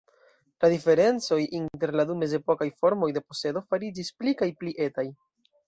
[0.63, 5.09] La diferencoj inter la du mezepokaj formoj de posedo fariĝis pli kaj pli etaj.